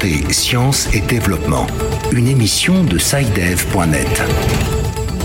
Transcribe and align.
Santé, 0.00 0.32
Sciences 0.32 0.94
et 0.94 1.00
Développement, 1.00 1.66
une 2.12 2.26
émission 2.26 2.84
de 2.84 2.96
SciDev.net. 2.96 4.22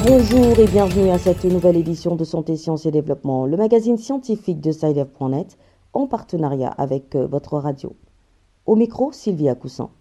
Bonjour 0.06 0.60
et 0.60 0.68
bienvenue 0.68 1.12
à 1.12 1.18
cette 1.18 1.46
nouvelle 1.46 1.78
édition 1.78 2.18
de 2.18 2.26
Santé, 2.26 2.58
Sciences 2.58 2.86
et 2.86 2.92
Développement, 2.92 3.46
le 3.46 3.56
magazine 3.56 3.98
scientifique 3.98 4.60
de 4.60 4.74
SciDev.net 4.74 5.58
en 5.94 6.08
partenariat 6.08 6.67
avec 6.78 7.16
euh, 7.16 7.26
votre 7.26 7.58
radio. 7.58 7.96
Au 8.66 8.76
micro, 8.76 9.13
Sylvia 9.13 9.56
Coussin. 9.56 9.92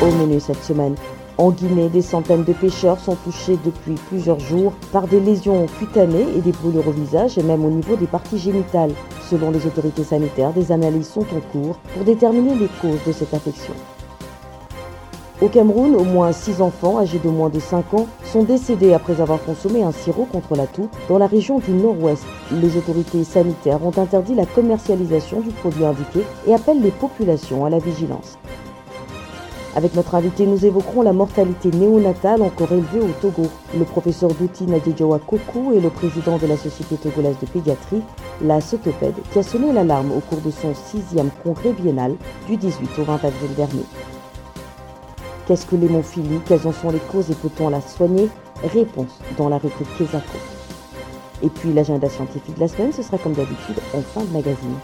Au 0.00 0.10
menu 0.12 0.40
cette 0.40 0.62
semaine, 0.62 0.94
en 1.36 1.50
Guinée, 1.50 1.90
des 1.90 2.02
centaines 2.02 2.44
de 2.44 2.54
pêcheurs 2.54 2.98
sont 2.98 3.16
touchés 3.16 3.58
depuis 3.66 3.96
plusieurs 4.08 4.40
jours 4.40 4.72
par 4.92 5.08
des 5.08 5.20
lésions 5.20 5.66
cutanées 5.78 6.26
et 6.36 6.40
des 6.40 6.52
brûlures 6.52 6.88
au 6.88 6.92
visage 6.92 7.36
et 7.36 7.42
même 7.42 7.66
au 7.66 7.70
niveau 7.70 7.96
des 7.96 8.06
parties 8.06 8.38
génitales. 8.38 8.92
Selon 9.30 9.50
les 9.50 9.66
autorités 9.66 10.04
sanitaires, 10.04 10.54
des 10.54 10.72
analyses 10.72 11.10
sont 11.10 11.20
en 11.20 11.40
cours 11.52 11.76
pour 11.94 12.04
déterminer 12.04 12.54
les 12.54 12.68
causes 12.80 13.04
de 13.06 13.12
cette 13.12 13.34
infection. 13.34 13.74
Au 15.42 15.48
Cameroun, 15.48 15.94
au 15.94 16.02
moins 16.02 16.32
6 16.32 16.62
enfants 16.62 16.98
âgés 16.98 17.20
de 17.22 17.28
moins 17.28 17.50
de 17.50 17.60
5 17.60 17.92
ans 17.94 18.06
sont 18.24 18.42
décédés 18.42 18.94
après 18.94 19.20
avoir 19.20 19.40
consommé 19.44 19.82
un 19.82 19.92
sirop 19.92 20.24
contre 20.24 20.56
la 20.56 20.66
toux 20.66 20.88
dans 21.10 21.18
la 21.18 21.26
région 21.26 21.58
du 21.58 21.72
nord-ouest. 21.72 22.24
Les 22.50 22.76
autorités 22.78 23.22
sanitaires 23.22 23.84
ont 23.84 23.96
interdit 23.98 24.34
la 24.34 24.46
commercialisation 24.46 25.40
du 25.40 25.50
produit 25.50 25.84
indiqué 25.84 26.22
et 26.46 26.54
appellent 26.54 26.82
les 26.82 26.90
populations 26.90 27.66
à 27.66 27.70
la 27.70 27.78
vigilance. 27.78 28.38
Avec 29.78 29.94
notre 29.94 30.16
invité, 30.16 30.44
nous 30.44 30.66
évoquerons 30.66 31.02
la 31.02 31.12
mortalité 31.12 31.70
néonatale 31.70 32.42
encore 32.42 32.72
élevée 32.72 32.98
au 32.98 33.12
Togo. 33.20 33.46
Le 33.78 33.84
professeur 33.84 34.34
Douti 34.34 34.64
Nadjejoa 34.64 35.20
Koku 35.20 35.72
est 35.72 35.80
le 35.80 35.88
président 35.88 36.36
de 36.36 36.48
la 36.48 36.56
Société 36.56 36.96
togolaise 36.96 37.36
de 37.40 37.46
pédiatrie, 37.46 38.02
la 38.42 38.60
Sotopède, 38.60 39.14
qui 39.30 39.38
a 39.38 39.44
sonné 39.44 39.72
l'alarme 39.72 40.10
au 40.10 40.18
cours 40.18 40.40
de 40.40 40.50
son 40.50 40.74
sixième 40.74 41.30
congrès 41.44 41.72
biennal 41.74 42.16
du 42.48 42.56
18 42.56 42.90
au 42.98 43.04
20 43.04 43.14
avril 43.22 43.54
dernier. 43.56 43.84
Qu'est-ce 45.46 45.64
que 45.64 45.76
l'hémophilie? 45.76 46.40
Quelles 46.44 46.66
en 46.66 46.72
sont 46.72 46.90
les 46.90 46.98
causes 46.98 47.30
et 47.30 47.36
peut-on 47.36 47.68
la 47.68 47.80
soigner? 47.80 48.28
Réponse 48.74 49.20
dans 49.36 49.48
la 49.48 49.58
rubrique 49.58 49.96
Kesako. 49.96 50.38
Et 51.44 51.50
puis 51.50 51.72
l'agenda 51.72 52.08
scientifique 52.08 52.56
de 52.56 52.60
la 52.62 52.66
semaine, 52.66 52.92
ce 52.92 53.02
sera 53.02 53.16
comme 53.16 53.34
d'habitude 53.34 53.78
en 53.94 54.00
fin 54.00 54.24
de 54.24 54.32
magazine. 54.32 54.74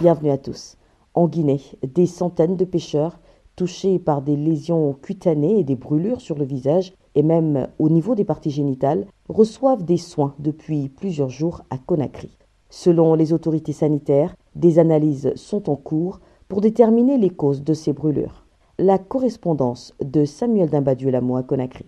Bienvenue 0.00 0.30
à 0.30 0.38
tous. 0.38 0.76
En 1.14 1.26
Guinée, 1.26 1.60
des 1.82 2.06
centaines 2.06 2.56
de 2.56 2.64
pêcheurs 2.64 3.18
touchés 3.56 3.98
par 3.98 4.22
des 4.22 4.36
lésions 4.36 4.92
cutanées 4.92 5.58
et 5.58 5.64
des 5.64 5.74
brûlures 5.74 6.20
sur 6.20 6.38
le 6.38 6.44
visage 6.44 6.92
et 7.16 7.24
même 7.24 7.66
au 7.80 7.88
niveau 7.88 8.14
des 8.14 8.24
parties 8.24 8.52
génitales 8.52 9.06
reçoivent 9.28 9.84
des 9.84 9.96
soins 9.96 10.36
depuis 10.38 10.88
plusieurs 10.88 11.30
jours 11.30 11.62
à 11.70 11.78
Conakry. 11.78 12.30
Selon 12.70 13.14
les 13.14 13.32
autorités 13.32 13.72
sanitaires, 13.72 14.36
des 14.54 14.78
analyses 14.78 15.32
sont 15.34 15.68
en 15.68 15.74
cours 15.74 16.20
pour 16.46 16.60
déterminer 16.60 17.18
les 17.18 17.30
causes 17.30 17.64
de 17.64 17.74
ces 17.74 17.92
brûlures. 17.92 18.46
La 18.78 18.98
correspondance 18.98 19.94
de 20.00 20.24
Samuel 20.24 20.70
Dimbadieu-Lamo 20.70 21.34
à 21.34 21.42
Conakry. 21.42 21.86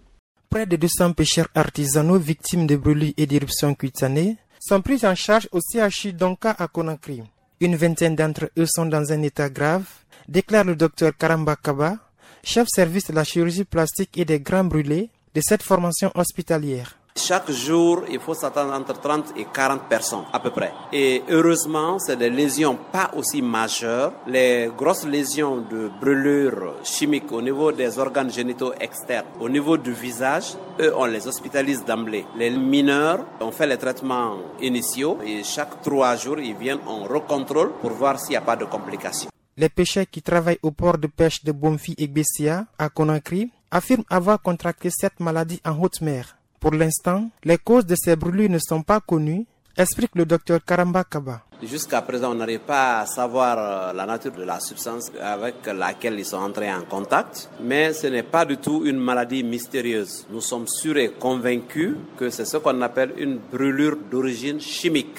Près 0.49 0.67
de 0.67 0.75
200 0.75 1.13
pêcheurs 1.13 1.49
artisanaux 1.55 2.19
victimes 2.19 2.67
de 2.67 2.75
brûlures 2.75 3.15
et 3.17 3.27
d'éruptions 3.27 3.75
cutanées 3.75 4.37
sont 4.59 4.83
pris 4.83 5.07
en 5.07 5.15
charge 5.15 5.49
au 5.53 5.61
CHU 5.61 6.13
Donka 6.13 6.51
à 6.59 6.67
Conakry. 6.67 7.23
Une 7.63 7.77
vingtaine 7.77 8.17
d'entre 8.17 8.51
eux 8.57 8.65
sont 8.65 8.87
dans 8.87 9.13
un 9.13 9.21
état 9.21 9.51
grave, 9.51 9.85
déclare 10.27 10.65
le 10.65 10.77
docteur 10.77 11.15
Karamba 11.15 11.57
Kaba, 11.57 11.99
chef 12.43 12.67
service 12.69 13.09
de 13.09 13.13
la 13.13 13.23
chirurgie 13.23 13.65
plastique 13.65 14.17
et 14.17 14.25
des 14.25 14.41
grands 14.41 14.65
brûlés 14.65 15.11
de 15.35 15.43
cette 15.43 15.63
formation 15.63 16.11
hospitalière. 16.15 17.00
Chaque 17.17 17.51
jour, 17.51 18.05
il 18.11 18.21
faut 18.21 18.35
s'attendre 18.35 18.73
entre 18.73 18.99
30 18.99 19.35
et 19.37 19.47
40 19.53 19.89
personnes 19.89 20.25
à 20.33 20.39
peu 20.39 20.51
près. 20.51 20.73
Et 20.93 21.23
heureusement, 21.29 21.99
c'est 21.99 22.17
des 22.17 22.31
lésions 22.31 22.79
pas 22.93 23.11
aussi 23.17 23.43
majeures. 23.43 24.13
Les 24.27 24.71
grosses 24.77 25.05
lésions 25.07 25.59
de 25.59 25.91
brûlures 26.01 26.75
chimiques 26.85 27.31
au 27.33 27.43
niveau 27.43 27.73
des 27.73 27.99
organes 27.99 28.31
génitaux 28.31 28.73
externes, 28.81 29.27
au 29.41 29.49
niveau 29.49 29.77
du 29.77 29.93
visage, 29.93 30.55
eux, 30.81 30.93
on 30.97 31.05
les 31.07 31.27
hospitalise 31.27 31.85
d'emblée. 31.85 32.25
Les 32.37 32.51
mineurs, 32.51 33.25
on 33.41 33.51
fait 33.51 33.67
les 33.67 33.77
traitements 33.77 34.37
initiaux 34.61 35.19
et 35.25 35.43
chaque 35.43 35.83
trois 35.83 36.17
jours, 36.17 36.39
ils 36.39 36.55
viennent 36.57 36.81
en 36.87 37.05
recontrôle 37.05 37.73
pour 37.81 37.91
voir 37.91 38.19
s'il 38.19 38.31
n'y 38.31 38.37
a 38.37 38.41
pas 38.41 38.57
de 38.57 38.65
complications. 38.65 39.31
Les 39.57 39.69
pêcheurs 39.69 40.07
qui 40.11 40.23
travaillent 40.23 40.61
au 40.63 40.71
port 40.71 40.97
de 40.97 41.07
pêche 41.07 41.45
de 41.45 41.53
Bomfi 41.53 41.95
et 41.99 42.07
Bessia, 42.07 42.67
à 42.79 42.89
Conakry, 42.89 43.51
affirment 43.71 44.05
avoir 44.09 44.41
contracté 44.41 44.89
cette 44.91 45.21
maladie 45.21 45.61
en 45.65 45.79
haute 45.79 46.01
mer. 46.01 46.37
Pour 46.61 46.73
l'instant, 46.75 47.31
les 47.43 47.57
causes 47.57 47.87
de 47.87 47.95
ces 47.97 48.17
brûlures 48.17 48.51
ne 48.51 48.59
sont 48.59 48.83
pas 48.83 49.01
connues, 49.01 49.47
explique 49.79 50.15
le 50.15 50.27
docteur 50.27 50.63
Karamba 50.63 51.05
Kaba. 51.05 51.41
Jusqu'à 51.63 52.03
présent, 52.03 52.33
on 52.33 52.35
n'arrive 52.35 52.61
pas 52.61 53.01
à 53.01 53.07
savoir 53.07 53.57
euh, 53.59 53.93
la 53.95 54.05
nature 54.05 54.33
de 54.33 54.43
la 54.45 54.61
substance 54.61 55.11
avec 55.23 55.55
laquelle 55.67 56.19
ils 56.19 56.25
sont 56.27 56.37
entrés 56.37 56.71
en 56.71 56.83
contact, 56.83 57.49
mais 57.63 57.95
ce 57.95 58.09
n'est 58.09 58.23
pas 58.23 58.45
du 58.45 58.59
tout 58.59 58.83
une 58.85 58.99
maladie 58.99 59.43
mystérieuse. 59.43 60.27
Nous 60.31 60.43
sommes 60.43 60.67
sûrs 60.69 60.99
et 60.99 61.13
convaincus 61.13 61.97
que 62.19 62.29
c'est 62.29 62.45
ce 62.45 62.59
qu'on 62.59 62.83
appelle 62.83 63.15
une 63.17 63.39
brûlure 63.39 63.97
d'origine 64.11 64.61
chimique. 64.61 65.19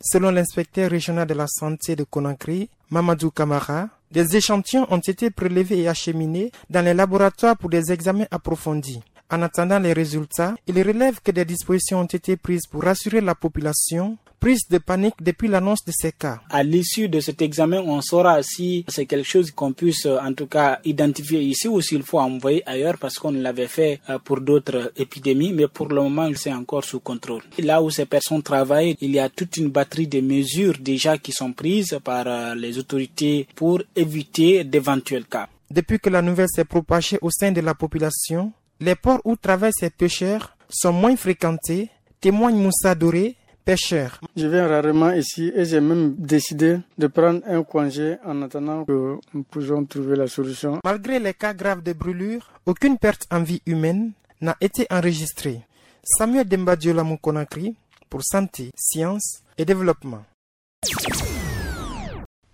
Selon 0.00 0.32
l'inspecteur 0.32 0.90
régional 0.90 1.26
de 1.28 1.34
la 1.34 1.46
santé 1.46 1.94
de 1.94 2.02
Conakry, 2.02 2.68
Mamadou 2.90 3.30
Kamara, 3.30 3.88
des 4.10 4.36
échantillons 4.36 4.86
ont 4.90 4.98
été 4.98 5.30
prélevés 5.30 5.82
et 5.82 5.88
acheminés 5.88 6.50
dans 6.68 6.84
les 6.84 6.94
laboratoires 6.94 7.56
pour 7.56 7.70
des 7.70 7.92
examens 7.92 8.26
approfondis. 8.32 9.00
En 9.32 9.42
attendant 9.42 9.78
les 9.78 9.92
résultats, 9.92 10.56
il 10.66 10.82
relève 10.82 11.20
que 11.22 11.30
des 11.30 11.44
dispositions 11.44 12.00
ont 12.00 12.04
été 12.04 12.36
prises 12.36 12.66
pour 12.66 12.82
rassurer 12.82 13.20
la 13.20 13.36
population 13.36 14.18
prise 14.40 14.66
de 14.68 14.78
panique 14.78 15.14
depuis 15.20 15.48
l'annonce 15.48 15.84
de 15.84 15.92
ces 15.94 16.12
cas. 16.12 16.40
À 16.48 16.62
l'issue 16.62 17.08
de 17.08 17.20
cet 17.20 17.42
examen, 17.42 17.80
on 17.80 18.00
saura 18.00 18.42
si 18.42 18.84
c'est 18.88 19.04
quelque 19.04 19.28
chose 19.28 19.50
qu'on 19.50 19.72
puisse 19.72 20.06
en 20.06 20.32
tout 20.32 20.46
cas 20.46 20.80
identifier 20.84 21.42
ici 21.42 21.68
ou 21.68 21.80
s'il 21.82 22.02
faut 22.02 22.18
envoyer 22.18 22.62
ailleurs 22.66 22.96
parce 22.98 23.18
qu'on 23.18 23.32
l'avait 23.32 23.68
fait 23.68 24.00
euh, 24.08 24.18
pour 24.18 24.40
d'autres 24.40 24.92
épidémies, 24.96 25.52
mais 25.52 25.68
pour 25.68 25.88
le 25.88 26.02
moment, 26.02 26.30
c'est 26.34 26.52
encore 26.52 26.84
sous 26.84 27.00
contrôle. 27.00 27.42
Là 27.58 27.82
où 27.82 27.90
ces 27.90 28.06
personnes 28.06 28.42
travaillent, 28.42 28.96
il 29.00 29.10
y 29.12 29.18
a 29.18 29.28
toute 29.28 29.58
une 29.58 29.68
batterie 29.68 30.08
de 30.08 30.20
mesures 30.20 30.78
déjà 30.80 31.18
qui 31.18 31.32
sont 31.32 31.52
prises 31.52 31.98
par 32.02 32.26
euh, 32.26 32.54
les 32.54 32.78
autorités 32.78 33.46
pour 33.54 33.82
éviter 33.94 34.64
d'éventuels 34.64 35.26
cas. 35.26 35.48
Depuis 35.70 36.00
que 36.00 36.10
la 36.10 36.22
nouvelle 36.22 36.48
s'est 36.48 36.64
propagée 36.64 37.18
au 37.22 37.30
sein 37.30 37.52
de 37.52 37.60
la 37.60 37.74
population, 37.74 38.52
les 38.80 38.94
ports 38.94 39.20
où 39.24 39.36
travaillent 39.36 39.72
ces 39.74 39.90
pêcheurs 39.90 40.56
sont 40.68 40.92
moins 40.92 41.16
fréquentés, 41.16 41.90
témoigne 42.20 42.56
Moussa 42.56 42.94
Doré, 42.94 43.36
pêcheur. 43.64 44.20
Je 44.36 44.46
viens 44.46 44.66
rarement 44.66 45.12
ici 45.12 45.52
et 45.54 45.64
j'ai 45.64 45.80
même 45.80 46.14
décidé 46.16 46.78
de 46.96 47.06
prendre 47.06 47.42
un 47.46 47.62
congé 47.62 48.16
en 48.24 48.42
attendant 48.42 48.84
que 48.84 49.18
nous 49.34 49.42
puissions 49.42 49.84
trouver 49.84 50.16
la 50.16 50.26
solution. 50.26 50.78
Malgré 50.84 51.18
les 51.18 51.34
cas 51.34 51.54
graves 51.54 51.82
de 51.82 51.92
brûlure, 51.92 52.50
aucune 52.66 52.98
perte 52.98 53.26
en 53.30 53.42
vie 53.42 53.62
humaine 53.66 54.12
n'a 54.40 54.56
été 54.60 54.86
enregistrée. 54.90 55.60
Samuel 56.02 56.48
Dembadiola 56.48 57.04
Konakri 57.20 57.76
pour 58.08 58.24
Santé, 58.24 58.70
Sciences 58.74 59.42
et 59.58 59.64
Développement. 59.64 60.24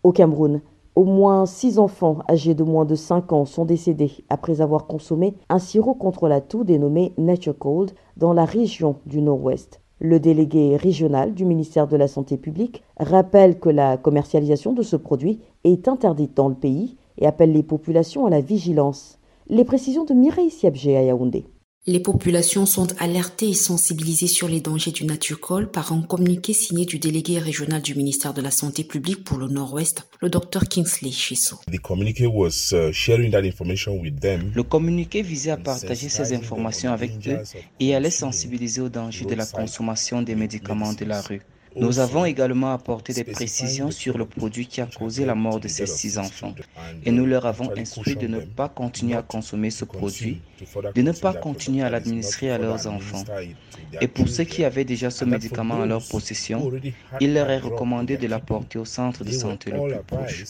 Au 0.03 0.13
Cameroun, 0.13 0.61
au 0.97 1.05
moins 1.05 1.45
six 1.45 1.79
enfants 1.79 2.19
âgés 2.29 2.55
de 2.55 2.65
moins 2.65 2.87
de 2.87 2.95
5 2.95 3.33
ans 3.35 3.45
sont 3.45 3.67
décédés 3.67 4.13
après 4.31 4.63
avoir 4.63 4.87
consommé 4.87 5.35
un 5.51 5.59
sirop 5.59 5.95
contre 5.95 6.27
la 6.27 6.41
toux 6.41 6.65
dénommé 6.65 7.13
Nature 7.19 7.57
Cold 7.59 7.93
dans 8.17 8.33
la 8.33 8.47
région 8.47 8.97
du 9.05 9.21
Nord-Ouest. 9.21 9.83
Le 10.01 10.19
délégué 10.19 10.77
régional 10.77 11.35
du 11.35 11.45
ministère 11.45 11.87
de 11.87 11.97
la 11.97 12.09
Santé 12.09 12.39
publique 12.39 12.83
rappelle 12.99 13.61
que 13.61 13.69
la 13.69 13.99
commercialisation 13.99 14.73
de 14.73 14.83
ce 14.83 14.97
produit 14.97 15.41
est 15.65 15.87
interdite 15.87 16.35
dans 16.35 16.49
le 16.49 16.55
pays 16.55 16.97
et 17.19 17.27
appelle 17.27 17.53
les 17.53 17.63
populations 17.63 18.25
à 18.25 18.31
la 18.31 18.41
vigilance. 18.41 19.19
Les 19.49 19.65
précisions 19.65 20.05
de 20.05 20.15
Mireille 20.15 20.51
Siabgé 20.51 20.97
à 20.97 21.03
Yaoundé. 21.03 21.47
Les 21.89 22.01
populations 22.01 22.67
sont 22.67 22.89
alertées 22.99 23.51
et 23.51 23.55
sensibilisées 23.55 24.27
sur 24.27 24.49
les 24.49 24.61
dangers 24.61 24.91
du 24.91 25.05
naturcol 25.05 25.71
par 25.71 25.93
un 25.93 26.03
communiqué 26.03 26.53
signé 26.53 26.85
du 26.85 26.99
délégué 26.99 27.39
régional 27.39 27.81
du 27.81 27.95
ministère 27.95 28.35
de 28.35 28.43
la 28.43 28.51
Santé 28.51 28.83
publique 28.83 29.23
pour 29.23 29.39
le 29.39 29.47
Nord-Ouest, 29.47 30.09
le 30.21 30.29
docteur 30.29 30.65
Kingsley 30.69 31.13
Chisso. 31.13 31.61
Le 31.69 31.79
communiqué 34.65 35.23
visait 35.23 35.53
à 35.53 35.57
partager 35.57 36.09
ces 36.09 36.35
informations 36.35 36.91
avec 36.91 37.13
eux 37.29 37.39
et 37.79 37.95
à 37.95 38.01
les 38.01 38.11
sensibiliser 38.11 38.81
aux 38.81 38.89
dangers 38.89 39.25
de 39.25 39.37
la 39.37 39.47
consommation 39.47 40.23
des 40.23 40.35
médicaments 40.35 40.93
de 40.93 41.05
la 41.05 41.21
rue. 41.21 41.43
Nous 41.77 41.99
avons 41.99 42.25
également 42.25 42.73
apporté 42.73 43.13
des 43.13 43.25
précisions 43.25 43.91
sur 43.91 44.17
le 44.17 44.25
produit 44.25 44.67
qui 44.67 44.81
a 44.81 44.87
causé 44.87 45.25
la 45.25 45.35
mort 45.35 45.61
de 45.61 45.69
ces 45.69 45.87
six 45.87 46.19
enfants 46.19 46.55
et 47.05 47.11
nous 47.11 47.27
leur 47.27 47.47
avons 47.47 47.71
instruit 47.77 48.17
de 48.17 48.27
ne 48.27 48.41
pas 48.41 48.69
continuer 48.69 49.15
à 49.15 49.23
consommer 49.23 49.71
ce 49.71 49.85
produit, 49.85 50.41
de 50.95 51.03
ne 51.03 51.13
pas 51.13 51.35
continuer 51.35 51.83
à 51.83 51.91
l'administrer 51.91 52.51
à 52.51 52.59
leurs 52.59 52.87
enfants. 52.87 53.25
Et 54.01 54.09
pour 54.09 54.29
ceux 54.29 54.45
qui 54.45 54.65
avaient 54.65 54.85
déjà 54.85 55.11
ce 55.11 55.25
médicament 55.25 55.83
à 55.83 55.87
leur 55.87 56.07
possession, 56.07 56.73
il 57.21 57.35
leur 57.35 57.51
est 57.51 57.59
recommandé 57.59 58.17
de 58.17 58.27
l'apporter 58.27 58.79
au 58.79 58.85
centre 58.85 59.25
de 59.25 59.31
santé 59.33 59.71
le 59.71 59.89
plus 59.89 60.05
proche. 60.07 60.45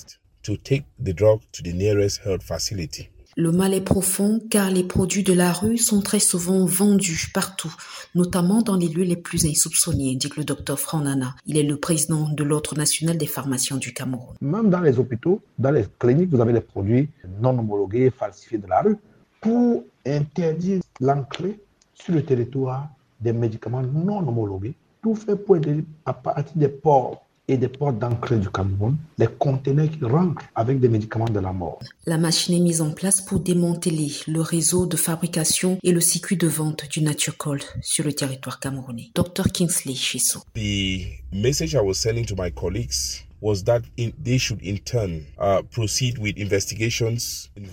Le 3.38 3.52
mal 3.52 3.74
est 3.74 3.82
profond 3.82 4.40
car 4.48 4.70
les 4.70 4.82
produits 4.82 5.22
de 5.22 5.34
la 5.34 5.52
rue 5.52 5.76
sont 5.76 6.00
très 6.00 6.20
souvent 6.20 6.64
vendus 6.64 7.30
partout, 7.34 7.70
notamment 8.14 8.62
dans 8.62 8.76
les 8.76 8.88
lieux 8.88 9.04
les 9.04 9.14
plus 9.14 9.44
insoupçonnés, 9.44 10.16
dit 10.16 10.30
le 10.38 10.42
docteur 10.42 10.80
Franana. 10.80 11.34
Il 11.44 11.58
est 11.58 11.62
le 11.62 11.76
président 11.76 12.30
de 12.30 12.42
l'Ordre 12.42 12.74
national 12.78 13.18
des 13.18 13.26
pharmaciens 13.26 13.76
du 13.76 13.92
Cameroun. 13.92 14.36
Même 14.40 14.70
dans 14.70 14.80
les 14.80 14.98
hôpitaux, 14.98 15.42
dans 15.58 15.70
les 15.70 15.84
cliniques, 15.98 16.30
vous 16.30 16.40
avez 16.40 16.54
des 16.54 16.62
produits 16.62 17.10
non 17.42 17.50
homologués, 17.50 18.08
falsifiés 18.08 18.56
de 18.56 18.68
la 18.68 18.80
rue. 18.80 18.96
Pour 19.38 19.84
interdire 20.06 20.80
l'entrée 20.98 21.60
sur 21.92 22.14
le 22.14 22.24
territoire 22.24 22.88
des 23.20 23.34
médicaments 23.34 23.82
non 23.82 24.26
homologués, 24.26 24.72
tout 25.02 25.14
fait 25.14 25.36
pour 25.36 25.58
aider 25.58 25.84
à 26.06 26.14
partir 26.14 26.56
des 26.56 26.68
ports 26.68 27.25
et 27.48 27.56
des 27.56 27.68
portes 27.68 27.98
d'entrée 27.98 28.38
du 28.38 28.50
Cameroun, 28.50 28.96
des 29.18 29.26
conteneurs 29.26 29.90
qui 29.90 30.04
rentrent 30.04 30.42
avec 30.54 30.80
des 30.80 30.88
médicaments 30.88 31.28
de 31.28 31.40
la 31.40 31.52
mort. 31.52 31.80
La 32.06 32.18
machine 32.18 32.54
est 32.54 32.60
mise 32.60 32.80
en 32.80 32.90
place 32.90 33.20
pour 33.20 33.40
démanteler 33.40 34.10
le 34.26 34.40
réseau 34.40 34.86
de 34.86 34.96
fabrication 34.96 35.78
et 35.82 35.92
le 35.92 36.00
circuit 36.00 36.36
de 36.36 36.46
vente 36.46 36.88
du 36.90 37.02
Nature 37.02 37.36
Cold 37.36 37.62
sur 37.82 38.04
le 38.04 38.12
territoire 38.12 38.60
camerounais. 38.60 39.10
Dr 39.14 39.44
Kingsley 39.52 39.94
Chisso. 39.94 40.40
The 40.54 41.06
message 41.32 41.74
I 41.74 41.80
was 41.80 41.94
sending 41.94 42.24
to 42.26 42.34
my 42.36 42.50
colleagues 42.50 43.25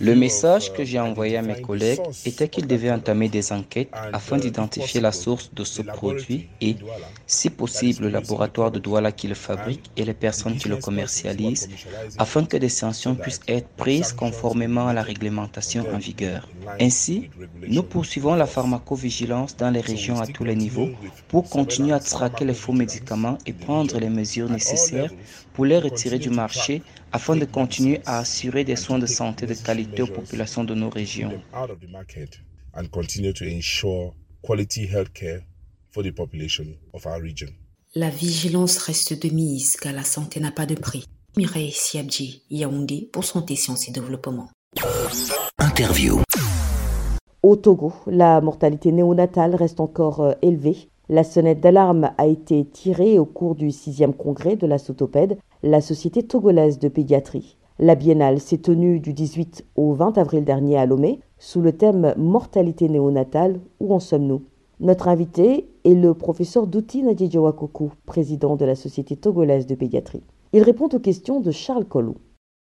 le 0.00 0.14
message 0.14 0.72
que 0.72 0.84
j'ai 0.84 1.00
envoyé 1.00 1.36
à 1.38 1.42
mes 1.42 1.60
collègues 1.60 2.00
était 2.26 2.48
qu'ils 2.48 2.66
devaient 2.66 2.90
entamer 2.90 3.28
des 3.28 3.50
enquêtes 3.52 3.88
afin 4.12 4.36
d'identifier 4.36 5.00
la 5.00 5.12
source 5.12 5.50
de 5.54 5.64
ce 5.64 5.80
produit 5.80 6.48
et, 6.60 6.76
si 7.26 7.48
possible, 7.48 8.04
le 8.04 8.10
laboratoire 8.10 8.70
de 8.70 8.78
Douala 8.78 9.10
qui 9.12 9.26
le 9.26 9.34
fabrique 9.34 9.90
et 9.96 10.04
les 10.04 10.12
personnes 10.12 10.56
qui 10.56 10.68
le 10.68 10.76
commercialisent, 10.76 11.70
afin 12.18 12.44
que 12.44 12.58
des 12.58 12.68
sanctions 12.68 13.14
puissent 13.14 13.40
être 13.48 13.68
prises 13.68 14.12
conformément 14.12 14.86
à 14.88 14.92
la 14.92 15.02
réglementation 15.02 15.86
en 15.94 15.98
vigueur. 15.98 16.48
Ainsi, 16.78 17.30
nous 17.66 17.82
poursuivons 17.82 18.34
la 18.34 18.46
pharmacovigilance 18.46 19.56
dans 19.56 19.70
les 19.70 19.80
régions 19.80 20.20
à 20.20 20.26
tous 20.26 20.44
les 20.44 20.56
niveaux 20.56 20.90
pour 21.28 21.48
continuer 21.48 21.92
à 21.92 22.00
traquer 22.00 22.44
les 22.44 22.54
faux 22.54 22.72
médicaments 22.72 23.38
et 23.46 23.52
prendre 23.52 23.98
les 23.98 24.10
mesures 24.10 24.50
nécessaires 24.50 25.10
pour 25.54 25.64
les 25.64 25.78
retirer 25.78 26.18
du 26.18 26.28
marché 26.28 26.82
afin 27.12 27.36
de 27.36 27.46
continuer 27.46 28.00
à 28.04 28.18
assurer 28.18 28.64
des 28.64 28.76
soins 28.76 28.98
de 28.98 29.06
santé 29.06 29.46
de 29.46 29.54
qualité 29.54 30.02
aux 30.02 30.08
populations 30.08 30.64
de 30.64 30.74
nos 30.74 30.90
régions. 30.90 31.32
La 37.94 38.10
vigilance 38.10 38.78
reste 38.78 39.22
de 39.22 39.32
mise 39.32 39.76
car 39.76 39.92
la 39.92 40.02
santé 40.02 40.40
n'a 40.40 40.50
pas 40.50 40.66
de 40.66 40.74
prix. 40.74 41.04
Mireille 41.36 41.72
Siabji, 41.72 42.42
Yaoundé 42.50 43.08
pour 43.12 43.24
Santé, 43.24 43.56
Sciences 43.56 43.88
et 43.88 43.92
Développement. 43.92 44.50
Interview. 45.58 46.20
Au 47.42 47.56
Togo, 47.56 47.92
la 48.06 48.40
mortalité 48.40 48.90
néonatale 48.90 49.54
reste 49.54 49.78
encore 49.78 50.20
euh, 50.20 50.32
élevée. 50.42 50.88
La 51.10 51.22
sonnette 51.22 51.60
d'alarme 51.60 52.12
a 52.16 52.26
été 52.26 52.64
tirée 52.64 53.18
au 53.18 53.26
cours 53.26 53.54
du 53.54 53.70
sixième 53.70 54.14
congrès 54.14 54.56
de 54.56 54.66
la 54.66 54.78
Sotopède, 54.78 55.36
la 55.62 55.82
Société 55.82 56.22
togolaise 56.22 56.78
de 56.78 56.88
pédiatrie. 56.88 57.58
La 57.78 57.94
biennale 57.94 58.40
s'est 58.40 58.58
tenue 58.58 59.00
du 59.00 59.12
18 59.12 59.66
au 59.76 59.92
20 59.92 60.16
avril 60.16 60.44
dernier 60.44 60.78
à 60.78 60.86
Lomé 60.86 61.20
sous 61.38 61.60
le 61.60 61.72
thème 61.72 62.14
Mortalité 62.16 62.88
néonatale, 62.88 63.60
où 63.80 63.92
en 63.92 64.00
sommes-nous? 64.00 64.44
Notre 64.80 65.08
invité 65.08 65.68
est 65.84 65.94
le 65.94 66.14
professeur 66.14 66.66
Douti 66.66 67.02
Nadjedjawakoko, 67.02 67.90
président 68.06 68.56
de 68.56 68.64
la 68.64 68.74
Société 68.74 69.14
togolaise 69.14 69.66
de 69.66 69.74
pédiatrie. 69.74 70.22
Il 70.54 70.62
répond 70.62 70.88
aux 70.90 71.00
questions 71.00 71.40
de 71.40 71.50
Charles 71.50 71.84
Collou. 71.84 72.14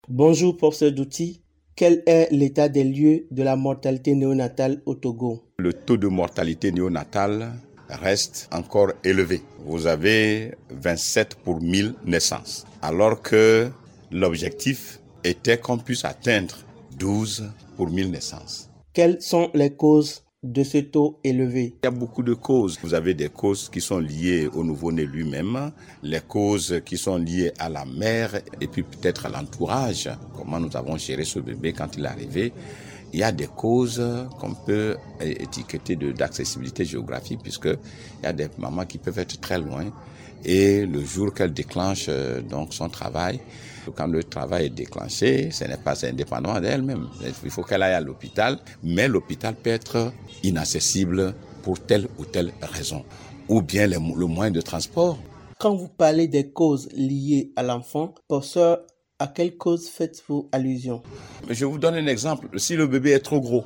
Bonjour 0.10 0.58
professeur 0.58 0.92
Douti. 0.92 1.40
Quel 1.78 2.04
est 2.08 2.28
l'état 2.32 2.68
des 2.68 2.84
lieux 2.84 3.26
de 3.32 3.42
la 3.42 3.56
mortalité 3.56 4.16
néonatale 4.16 4.82
au 4.86 4.96
Togo? 4.96 5.44
Le 5.58 5.72
taux 5.72 5.98
de 5.98 6.08
mortalité 6.08 6.74
néonatale 6.74 7.54
reste 7.90 8.50
encore 8.52 8.92
élevé. 9.04 9.42
Vous 9.66 9.88
avez 9.88 10.56
27 10.70 11.36
pour 11.36 11.62
1000 11.62 11.96
naissances, 12.06 12.66
alors 12.82 13.22
que 13.22 13.70
l'objectif 14.12 15.00
était 15.24 15.58
qu'on 15.58 15.78
puisse 15.78 16.06
atteindre 16.06 16.56
12 16.98 17.50
pour 17.78 17.90
1000 17.90 18.12
naissances. 18.12 18.70
Quelles 18.94 19.22
sont 19.22 19.50
les 19.54 19.74
causes 19.74 20.24
de 20.44 20.64
ce 20.64 20.78
taux 20.80 21.20
élevé? 21.24 21.76
Il 21.84 21.86
y 21.86 21.88
a 21.88 21.92
beaucoup 21.92 22.22
de 22.22 22.34
causes. 22.34 22.78
Vous 22.84 22.94
avez 22.94 23.14
des 23.14 23.30
causes 23.30 23.70
qui 23.70 23.82
sont 23.82 24.00
liées 24.00 24.48
au 24.54 24.64
nouveau-né 24.64 25.06
lui-même, 25.06 25.72
les 26.04 26.20
causes 26.20 26.82
qui 26.86 26.98
sont 26.98 27.18
liées 27.18 27.54
à 27.58 27.70
la 27.70 27.86
mère 27.86 28.42
et 28.60 28.68
puis 28.68 28.84
peut-être 28.84 29.26
à 29.26 29.30
l'entourage, 29.30 30.10
comment 30.36 30.60
nous 30.60 30.76
avons 30.76 30.98
géré 30.98 31.24
ce 31.24 31.40
bébé 31.40 31.74
quand 31.74 31.96
il 31.98 32.04
est 32.04 32.10
arrivé? 32.10 32.54
Il 33.14 33.20
y 33.20 33.24
a 33.24 33.32
des 33.32 33.48
causes 33.48 34.04
qu'on 34.40 34.54
peut 34.56 34.98
étiqueter 35.22 35.96
d'accessibilité 35.96 36.84
géographique, 36.84 37.40
puisque 37.44 37.66
il 37.68 38.24
y 38.24 38.26
a 38.26 38.34
des 38.34 38.50
mamans 38.58 38.86
qui 38.86 38.98
peuvent 38.98 39.20
être 39.20 39.40
très 39.40 39.60
loin. 39.60 39.86
Et 40.44 40.86
le 40.86 41.02
jour 41.06 41.34
qu'elle 41.34 41.54
déclenche 41.54 42.08
euh, 42.10 42.42
donc 42.42 42.74
son 42.74 42.90
travail, 42.90 43.40
quand 43.96 44.08
le 44.08 44.24
travail 44.24 44.66
est 44.66 44.70
déclenché, 44.70 45.52
ce 45.52 45.64
n'est 45.64 45.78
pas 45.78 46.06
indépendant 46.06 46.60
d'elle-même. 46.60 47.08
Il 47.44 47.50
faut 47.50 47.64
qu'elle 47.64 47.84
aille 47.84 47.94
à 47.94 48.02
l'hôpital, 48.02 48.60
mais 48.84 49.08
l'hôpital 49.08 49.56
peut 49.56 49.70
être 49.70 50.12
inaccessible 50.44 51.34
pour 51.62 51.80
telle 51.80 52.08
ou 52.18 52.26
telle 52.26 52.52
raison, 52.62 53.06
ou 53.48 53.62
bien 53.62 53.88
le, 53.88 53.96
le 54.18 54.26
moyen 54.26 54.52
de 54.52 54.60
transport. 54.60 55.18
Quand 55.60 55.76
vous 55.76 55.88
parlez 55.88 56.28
des 56.28 56.50
causes 56.50 56.90
liées 56.94 57.54
à 57.56 57.64
l'enfant, 57.64 58.14
professeur, 58.28 58.80
à 59.24 59.28
quelle 59.28 59.56
cause 59.56 59.88
faites-vous 59.88 60.50
allusion? 60.52 61.02
Je 61.50 61.64
vous 61.64 61.78
donne 61.78 61.96
un 61.96 62.08
exemple. 62.08 62.60
Si 62.60 62.76
le 62.76 62.88
bébé 62.88 63.12
est 63.12 63.22
trop 63.22 63.40
gros, 63.40 63.64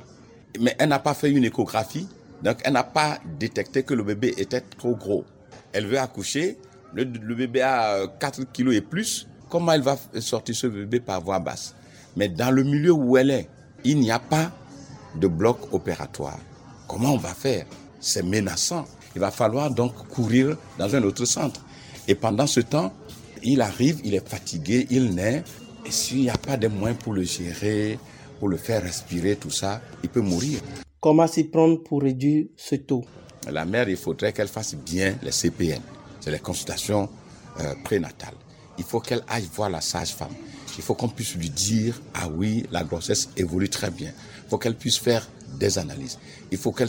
mais 0.60 0.76
elle 0.78 0.90
n'a 0.90 1.00
pas 1.00 1.14
fait 1.14 1.32
une 1.32 1.42
échographie, 1.42 2.06
donc 2.44 2.58
elle 2.64 2.74
n'a 2.74 2.84
pas 2.84 3.18
détecté 3.40 3.82
que 3.82 3.92
le 3.92 4.04
bébé 4.04 4.32
était 4.38 4.60
trop 4.60 4.94
gros. 4.94 5.24
Elle 5.72 5.88
veut 5.88 5.98
accoucher, 5.98 6.58
le, 6.94 7.04
bébé 7.34 7.62
a 7.62 8.06
4 8.06 8.52
kilos 8.52 8.72
et 8.76 8.80
plus, 8.80 9.26
comment 9.48 9.72
elle 9.72 9.82
va 9.82 9.96
sortir 10.20 10.54
ce 10.54 10.68
bébé 10.68 11.00
par 11.00 11.20
voie 11.20 11.40
basse? 11.40 11.74
Mais 12.16 12.28
dans 12.28 12.52
le 12.52 12.62
milieu 12.62 12.92
où 12.92 13.16
elle 13.16 13.30
est, 13.30 13.48
il 13.82 13.98
n'y 13.98 14.12
a 14.12 14.20
pas 14.20 14.52
de 15.16 15.26
bloc 15.26 15.74
opératoire. 15.74 16.38
Comment 16.86 17.14
on 17.14 17.18
va 17.18 17.34
faire? 17.34 17.66
C'est 17.98 18.22
menaçant. 18.22 18.84
Il 19.16 19.20
va 19.20 19.32
falloir 19.32 19.72
donc 19.72 20.06
courir 20.06 20.56
dans 20.78 20.94
un 20.94 21.02
autre 21.02 21.24
centre. 21.24 21.62
Et 22.06 22.14
pendant 22.14 22.46
ce 22.46 22.60
temps, 22.60 22.92
il 23.42 23.60
arrive, 23.60 24.00
il 24.04 24.14
est 24.14 24.28
fatigué, 24.28 24.86
il 24.90 25.14
naît, 25.14 25.42
et 25.84 25.90
s'il 25.90 26.20
n'y 26.20 26.30
a 26.30 26.36
pas 26.36 26.56
de 26.56 26.68
moyens 26.68 26.98
pour 27.02 27.12
le 27.12 27.22
gérer, 27.22 27.98
pour 28.38 28.48
le 28.48 28.56
faire 28.56 28.82
respirer, 28.82 29.36
tout 29.36 29.50
ça, 29.50 29.80
il 30.02 30.08
peut 30.08 30.20
mourir. 30.20 30.60
Comment 31.00 31.26
s'y 31.26 31.44
prendre 31.44 31.82
pour 31.82 32.02
réduire 32.02 32.46
ce 32.56 32.76
taux? 32.76 33.04
La 33.50 33.64
mère, 33.64 33.88
il 33.88 33.96
faudrait 33.96 34.32
qu'elle 34.32 34.48
fasse 34.48 34.74
bien 34.74 35.16
les 35.22 35.30
CPN, 35.32 35.80
c'est 36.20 36.30
les 36.30 36.38
consultations 36.38 37.08
euh, 37.60 37.74
prénatales. 37.84 38.34
Il 38.78 38.84
faut 38.84 39.00
qu'elle 39.00 39.22
aille 39.28 39.48
voir 39.54 39.70
la 39.70 39.80
sage-femme. 39.80 40.34
Il 40.76 40.84
faut 40.84 40.94
qu'on 40.94 41.08
puisse 41.08 41.34
lui 41.34 41.50
dire, 41.50 42.00
ah 42.14 42.28
oui, 42.28 42.64
la 42.70 42.84
grossesse 42.84 43.30
évolue 43.36 43.68
très 43.68 43.90
bien. 43.90 44.12
Il 44.44 44.50
faut 44.50 44.58
qu'elle 44.58 44.76
puisse 44.76 44.98
faire 44.98 45.28
des 45.58 45.78
analyses. 45.78 46.18
Il 46.52 46.58
faut 46.58 46.70
qu'elle 46.70 46.88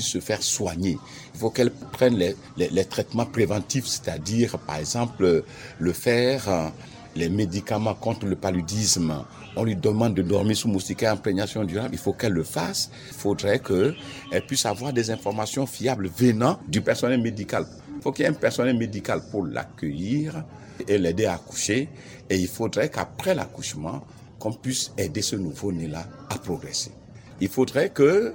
se 0.00 0.20
faire 0.20 0.42
soigner. 0.42 0.98
Il 1.34 1.40
faut 1.40 1.50
qu'elle 1.50 1.70
prenne 1.70 2.16
les, 2.16 2.84
traitements 2.84 3.26
préventifs, 3.26 3.86
c'est-à-dire, 3.86 4.58
par 4.58 4.76
exemple, 4.76 5.44
le 5.78 5.92
fer, 5.92 6.48
euh, 6.48 6.68
les 7.16 7.28
médicaments 7.28 7.94
contre 7.94 8.26
le 8.26 8.36
paludisme. 8.36 9.24
On 9.56 9.64
lui 9.64 9.76
demande 9.76 10.14
de 10.14 10.22
dormir 10.22 10.56
sous 10.56 10.68
moustiquaire 10.68 11.12
imprégnation 11.12 11.64
durable. 11.64 11.90
Il 11.92 11.98
faut 11.98 12.12
qu'elle 12.12 12.32
le 12.32 12.44
fasse. 12.44 12.90
Il 13.08 13.14
faudrait 13.14 13.60
qu'elle 13.60 14.46
puisse 14.46 14.66
avoir 14.66 14.92
des 14.92 15.10
informations 15.10 15.66
fiables 15.66 16.08
venant 16.08 16.58
du 16.68 16.80
personnel 16.80 17.20
médical. 17.20 17.66
Il 17.96 18.02
faut 18.02 18.12
qu'il 18.12 18.24
y 18.24 18.26
ait 18.26 18.30
un 18.30 18.34
personnel 18.34 18.76
médical 18.76 19.22
pour 19.30 19.46
l'accueillir 19.46 20.44
et 20.88 20.98
l'aider 20.98 21.26
à 21.26 21.34
accoucher. 21.34 21.88
Et 22.28 22.36
il 22.36 22.48
faudrait 22.48 22.90
qu'après 22.90 23.34
l'accouchement, 23.34 24.04
qu'on 24.38 24.52
puisse 24.52 24.92
aider 24.98 25.22
ce 25.22 25.36
nouveau-né-là 25.36 26.06
à 26.28 26.38
progresser. 26.38 26.92
Il 27.40 27.48
faudrait 27.48 27.90
que 27.90 28.34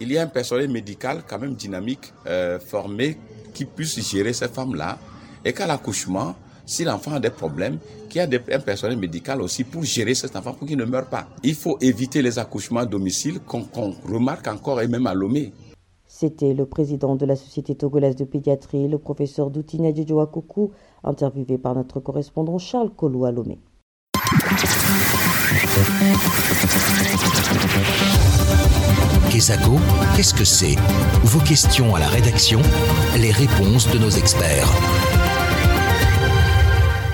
il 0.00 0.10
y 0.10 0.16
ait 0.16 0.20
un 0.20 0.26
personnel 0.26 0.68
médical 0.70 1.22
quand 1.26 1.38
même 1.38 1.54
dynamique, 1.54 2.12
euh, 2.26 2.58
formé, 2.58 3.18
qui 3.52 3.64
puisse 3.64 4.00
gérer 4.08 4.32
ces 4.32 4.48
femmes-là. 4.48 4.98
Et 5.44 5.52
qu'à 5.52 5.66
l'accouchement, 5.66 6.34
si 6.66 6.84
l'enfant 6.84 7.12
a 7.12 7.20
des 7.20 7.30
problèmes, 7.30 7.78
qu'il 8.08 8.22
y 8.22 8.24
ait 8.24 8.54
un 8.54 8.60
personnel 8.60 8.96
médical 8.96 9.42
aussi 9.42 9.64
pour 9.64 9.84
gérer 9.84 10.14
cet 10.14 10.34
enfant, 10.36 10.54
pour 10.54 10.66
qu'il 10.66 10.78
ne 10.78 10.84
meure 10.84 11.06
pas. 11.06 11.28
Il 11.42 11.54
faut 11.54 11.78
éviter 11.80 12.22
les 12.22 12.38
accouchements 12.38 12.80
à 12.80 12.86
domicile 12.86 13.40
qu'on 13.40 13.66
remarque 14.06 14.46
encore 14.48 14.80
et 14.80 14.88
même 14.88 15.06
à 15.06 15.14
Lomé. 15.14 15.52
C'était 16.06 16.54
le 16.54 16.64
président 16.64 17.16
de 17.16 17.26
la 17.26 17.34
Société 17.34 17.74
togolaise 17.74 18.14
de 18.14 18.24
pédiatrie, 18.24 18.88
le 18.88 18.98
professeur 18.98 19.50
Doutina 19.50 19.92
Djouakoukou, 19.92 20.70
interviewé 21.02 21.58
par 21.58 21.74
notre 21.74 21.98
correspondant 22.00 22.56
Charles 22.58 22.90
Kolou 22.90 23.24
à 23.24 23.32
Lomé. 23.32 23.58
Kesako, 29.34 29.80
qu'est-ce 30.14 30.32
que 30.32 30.44
c'est 30.44 30.76
Vos 31.24 31.40
questions 31.40 31.96
à 31.96 31.98
la 31.98 32.06
rédaction, 32.06 32.60
les 33.20 33.32
réponses 33.32 33.90
de 33.92 33.98
nos 33.98 34.10
experts. 34.10 34.68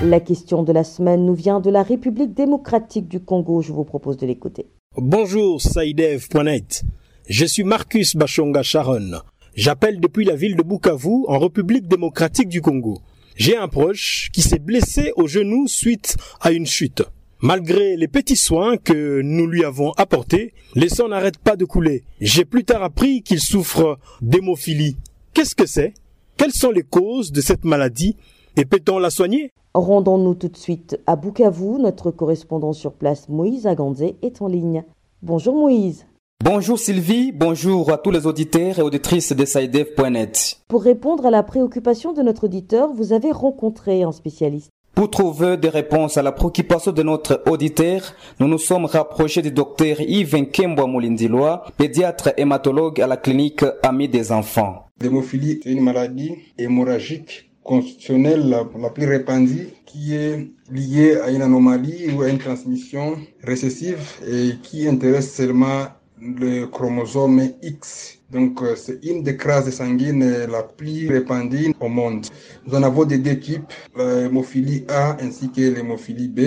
La 0.02 0.20
question 0.20 0.62
de 0.62 0.70
la 0.70 0.84
semaine 0.84 1.24
nous 1.24 1.32
vient 1.32 1.60
de 1.60 1.70
la 1.70 1.82
République 1.82 2.34
démocratique 2.34 3.08
du 3.08 3.20
Congo. 3.20 3.62
Je 3.62 3.72
vous 3.72 3.84
propose 3.84 4.18
de 4.18 4.26
l'écouter. 4.26 4.66
Bonjour 4.98 5.62
Saïdev.net. 5.62 6.82
Je 7.26 7.46
suis 7.46 7.64
Marcus 7.64 8.14
Bachonga 8.14 8.62
Sharon. 8.62 9.22
J'appelle 9.54 9.98
depuis 9.98 10.26
la 10.26 10.36
ville 10.36 10.56
de 10.56 10.62
Bukavu 10.62 11.24
en 11.26 11.38
République 11.38 11.88
démocratique 11.88 12.50
du 12.50 12.60
Congo. 12.60 12.98
J'ai 13.36 13.56
un 13.56 13.68
proche 13.68 14.28
qui 14.34 14.42
s'est 14.42 14.58
blessé 14.58 15.14
au 15.16 15.26
genou 15.26 15.66
suite 15.68 16.18
à 16.42 16.52
une 16.52 16.66
chute. 16.66 17.02
Malgré 17.42 17.96
les 17.96 18.06
petits 18.06 18.36
soins 18.36 18.76
que 18.76 19.22
nous 19.22 19.46
lui 19.46 19.64
avons 19.64 19.92
apportés, 19.92 20.52
les 20.74 20.90
sangs 20.90 21.08
n'arrêtent 21.08 21.38
pas 21.38 21.56
de 21.56 21.64
couler. 21.64 22.04
J'ai 22.20 22.44
plus 22.44 22.64
tard 22.64 22.82
appris 22.82 23.22
qu'il 23.22 23.40
souffre 23.40 23.98
d'hémophilie. 24.20 24.98
Qu'est-ce 25.32 25.54
que 25.54 25.64
c'est? 25.64 25.94
Quelles 26.36 26.52
sont 26.52 26.70
les 26.70 26.82
causes 26.82 27.32
de 27.32 27.40
cette 27.40 27.64
maladie? 27.64 28.16
Et 28.58 28.66
peut-on 28.66 28.98
la 28.98 29.08
soigner? 29.08 29.52
Rendons-nous 29.72 30.34
tout 30.34 30.48
de 30.48 30.56
suite 30.58 31.00
à 31.06 31.16
Bukavu. 31.16 31.78
Notre 31.80 32.10
correspondant 32.10 32.74
sur 32.74 32.92
place, 32.92 33.30
Moïse 33.30 33.66
Agandé, 33.66 34.16
est 34.20 34.42
en 34.42 34.46
ligne. 34.46 34.84
Bonjour 35.22 35.54
Moïse. 35.54 36.04
Bonjour 36.44 36.78
Sylvie, 36.78 37.32
bonjour 37.32 37.90
à 37.90 37.98
tous 37.98 38.10
les 38.10 38.26
auditeurs 38.26 38.78
et 38.78 38.82
auditrices 38.82 39.32
de 39.32 39.44
SciDev.net. 39.44 40.60
Pour 40.68 40.82
répondre 40.82 41.24
à 41.24 41.30
la 41.30 41.42
préoccupation 41.42 42.12
de 42.12 42.22
notre 42.22 42.44
auditeur, 42.44 42.92
vous 42.92 43.12
avez 43.12 43.30
rencontré 43.30 44.02
un 44.02 44.12
spécialiste. 44.12 44.70
Pour 45.00 45.08
trouver 45.08 45.56
des 45.56 45.70
réponses 45.70 46.18
à 46.18 46.22
la 46.22 46.30
préoccupation 46.30 46.92
de 46.92 47.02
notre 47.02 47.42
auditeur, 47.46 48.02
nous 48.38 48.46
nous 48.46 48.58
sommes 48.58 48.84
rapprochés 48.84 49.40
du 49.40 49.50
docteur 49.50 49.98
Yves 49.98 50.36
Nkembwa 50.36 50.86
Moulindilois, 50.86 51.64
pédiatre 51.78 52.34
hématologue 52.36 53.00
à 53.00 53.06
la 53.06 53.16
clinique 53.16 53.64
Ami 53.82 54.10
des 54.10 54.30
enfants. 54.30 54.90
L'hémophilie 55.00 55.52
est 55.52 55.64
une 55.64 55.80
maladie 55.80 56.34
hémorragique 56.58 57.50
constitutionnelle 57.64 58.46
la, 58.50 58.66
la, 58.78 58.90
plus 58.90 59.06
répandue 59.06 59.70
qui 59.86 60.14
est 60.14 60.50
liée 60.70 61.16
à 61.16 61.30
une 61.30 61.40
anomalie 61.40 62.12
ou 62.12 62.20
à 62.20 62.28
une 62.28 62.36
transmission 62.36 63.16
récessive 63.42 64.02
et 64.30 64.50
qui 64.62 64.86
intéresse 64.86 65.34
seulement 65.34 65.86
le 66.20 66.66
chromosome 66.66 67.50
X. 67.62 68.18
Donc, 68.30 68.62
euh, 68.62 68.76
c'est 68.76 69.04
une 69.04 69.22
des 69.22 69.36
crases 69.36 69.70
sanguines 69.70 70.46
la 70.46 70.62
plus 70.62 71.08
répandue 71.08 71.74
au 71.80 71.88
monde. 71.88 72.26
Nous 72.66 72.74
en 72.74 72.82
avons 72.82 73.04
des 73.04 73.18
deux 73.18 73.38
types, 73.38 73.72
l'hémophilie 73.96 74.84
A 74.88 75.16
ainsi 75.20 75.50
que 75.50 75.60
l'hémophilie 75.60 76.28
B. 76.28 76.40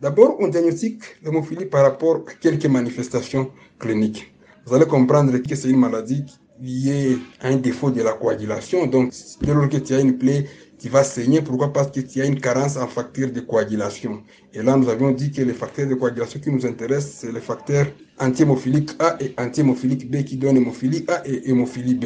D'abord, 0.00 0.36
on 0.40 0.48
diagnostique 0.48 1.02
l'hémophilie 1.22 1.66
par 1.66 1.82
rapport 1.82 2.24
à 2.26 2.32
quelques 2.40 2.66
manifestations 2.66 3.50
cliniques. 3.78 4.32
Vous 4.64 4.74
allez 4.74 4.86
comprendre 4.86 5.36
que 5.36 5.54
c'est 5.54 5.68
une 5.68 5.78
maladie 5.78 6.24
liée 6.60 7.18
à 7.40 7.48
un 7.48 7.56
défaut 7.56 7.90
de 7.90 8.02
la 8.02 8.12
coagulation. 8.12 8.86
Donc, 8.86 9.12
dès 9.42 9.54
lors 9.54 9.68
que 9.68 9.76
tu 9.78 9.94
as 9.94 10.00
une 10.00 10.18
plaie 10.18 10.46
qui 10.80 10.88
va 10.88 11.04
saigner, 11.04 11.42
pourquoi? 11.42 11.72
Parce 11.72 11.90
que 11.90 12.00
tu 12.00 12.22
as 12.22 12.24
une 12.24 12.40
carence 12.40 12.78
en 12.78 12.88
facteurs 12.88 13.30
de 13.30 13.40
coagulation. 13.40 14.22
Et 14.54 14.62
là, 14.62 14.76
nous 14.78 14.88
avions 14.88 15.10
dit 15.10 15.30
que 15.30 15.42
les 15.42 15.52
facteurs 15.52 15.86
de 15.86 15.94
coagulation 15.94 16.40
qui 16.40 16.50
nous 16.50 16.64
intéressent, 16.64 17.16
c'est 17.18 17.32
les 17.32 17.40
facteurs 17.40 17.86
anti-hémophilique 18.18 18.92
A 18.98 19.16
et 19.20 19.34
anti-hémophilique 19.38 20.10
B 20.10 20.24
qui 20.24 20.38
donnent 20.38 20.56
hémophilie 20.56 21.04
A 21.08 21.22
et 21.26 21.50
hémophilie 21.50 21.94
B. 21.94 22.04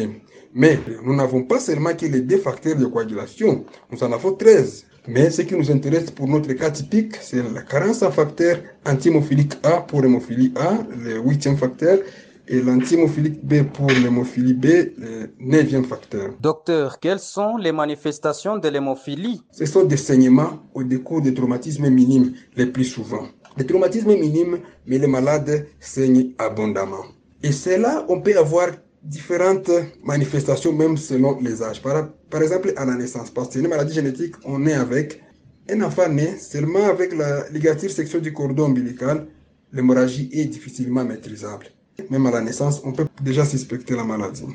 Mais 0.53 0.79
nous 1.05 1.15
n'avons 1.15 1.45
pas 1.45 1.61
seulement 1.61 1.95
que 1.95 2.07
les 2.07 2.21
deux 2.21 2.39
facteurs 2.39 2.77
de 2.77 2.87
coagulation, 2.87 3.65
nous 3.93 4.03
en 4.03 4.13
avons 4.13 4.33
13. 4.33 4.87
Mais 5.07 5.31
ce 5.31 5.43
qui 5.43 5.55
nous 5.55 5.71
intéresse 5.71 6.11
pour 6.11 6.27
notre 6.27 6.53
cas 6.55 6.71
typique, 6.71 7.15
c'est 7.21 7.43
la 7.55 7.63
carence 7.63 8.03
en 8.03 8.11
facteur 8.11 8.59
anti-hémophilique 8.85 9.55
A 9.63 9.83
pour 9.83 10.03
l'hémophilie 10.03 10.53
A, 10.57 10.79
le 10.99 11.19
huitième 11.19 11.57
facteur, 11.57 11.99
et 12.49 12.61
l'antihémophilique 12.61 13.45
B 13.45 13.63
pour 13.63 13.89
l'hémophilie 13.89 14.55
B, 14.55 14.67
le 14.99 15.31
neuvième 15.41 15.85
facteur. 15.85 16.35
Docteur, 16.41 16.99
quelles 17.01 17.19
sont 17.21 17.57
les 17.57 17.73
manifestations 17.73 18.59
de 18.59 18.69
l'hémophilie? 18.69 19.43
Ce 19.53 19.67
sont 19.67 19.85
des 19.85 19.97
saignements 19.97 20.63
au 20.75 20.83
décours 20.83 21.23
des 21.23 21.35
traumatismes 21.35 21.89
minimes 21.89 22.35
les 22.57 22.67
plus 22.67 22.85
souvent. 22.85 23.27
Les 23.57 23.67
traumatismes 23.67 24.15
minimes, 24.15 24.59
mais 24.87 24.99
les 24.99 25.07
malades 25.07 25.67
saignent 25.81 26.33
abondamment. 26.39 27.05
Et 27.43 27.53
c'est 27.53 27.79
là 27.79 28.05
on 28.09 28.21
peut 28.21 28.37
avoir 28.37 28.69
différentes 29.03 29.71
manifestations, 30.03 30.73
même 30.73 30.97
selon 30.97 31.39
les 31.41 31.63
âges. 31.63 31.83
Par, 31.83 32.09
par 32.31 32.43
exemple, 32.43 32.73
à 32.77 32.85
la 32.85 32.95
naissance, 32.95 33.31
parce 33.31 33.49
que 33.49 33.55
c'est 33.55 33.61
une 33.61 33.69
maladie 33.69 33.95
génétique, 33.95 34.35
on 34.45 34.67
est 34.67 34.73
avec 34.73 35.23
un 35.71 35.81
enfant 35.83 36.09
né 36.09 36.39
seulement 36.39 36.87
avec 36.87 37.15
la 37.17 37.49
ligature 37.51 37.91
sexuelle 37.91 38.23
du 38.23 38.33
cordon 38.33 38.65
ombilical, 38.65 39.27
l'hémorragie 39.73 40.31
est 40.33 40.47
difficilement 40.47 41.05
maîtrisable. 41.05 41.67
Même 42.11 42.27
à 42.27 42.31
la 42.31 42.41
naissance, 42.41 42.83
on 42.85 42.93
peut 42.93 43.07
déjà 43.23 43.45
suspecter 43.45 43.95
la 43.95 44.05
maladie. 44.05 44.47